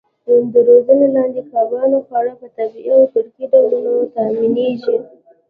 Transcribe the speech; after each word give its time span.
د 0.53 0.55
روزنې 0.67 1.07
لاندې 1.15 1.41
کبانو 1.51 1.97
خواړه 2.07 2.33
په 2.41 2.47
طبیعي 2.57 2.91
او 2.97 3.03
ترکیبي 3.13 3.47
ډولونو 3.51 3.93
تامینېږي. 4.15 4.97